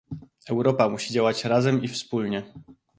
[0.49, 2.43] Europa musi działać razem i wspólnie